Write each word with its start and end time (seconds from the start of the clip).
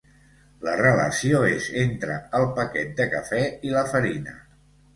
La 0.67 0.71
relació 0.79 1.41
és 1.49 1.67
entre 1.83 2.17
el 2.41 2.47
paquet 2.57 2.99
de 3.03 3.09
cafè 3.15 3.45
i 3.69 3.77
la 3.79 3.87
farina. 3.95 4.39